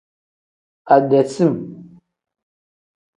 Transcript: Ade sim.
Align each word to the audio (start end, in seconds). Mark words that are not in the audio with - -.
Ade 0.95 1.21
sim. 1.33 1.53